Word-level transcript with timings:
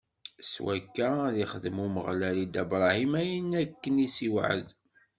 S 0.49 0.53
wakka, 0.65 1.09
ad 1.27 1.35
ixdem 1.43 1.77
Umeɣlal 1.85 2.37
i 2.43 2.45
Dda 2.47 2.63
Bṛahim, 2.71 3.11
ayen 3.21 3.49
akken 3.61 4.03
i 4.05 4.07
s-iwɛed. 4.15 4.67